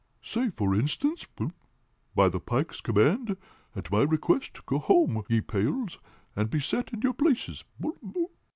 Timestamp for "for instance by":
0.49-2.27